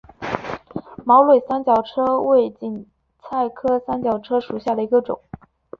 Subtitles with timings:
[1.05, 2.85] 毛蕊三角车为堇
[3.19, 5.21] 菜科三角车属下的一个种。